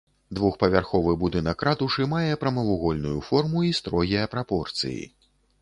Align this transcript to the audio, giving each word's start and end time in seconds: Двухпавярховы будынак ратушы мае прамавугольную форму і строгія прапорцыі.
Двухпавярховы 0.37 1.13
будынак 1.23 1.61
ратушы 1.69 2.07
мае 2.15 2.33
прамавугольную 2.45 3.15
форму 3.29 3.67
і 3.71 3.73
строгія 3.83 4.23
прапорцыі. 4.37 5.01